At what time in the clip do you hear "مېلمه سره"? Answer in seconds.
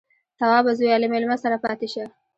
1.13-1.57